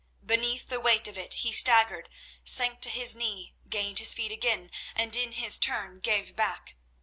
[0.25, 2.09] Beneath the weight of it he staggered,
[2.43, 6.75] sank to his knee, gained his feet again, and in his turn gave back.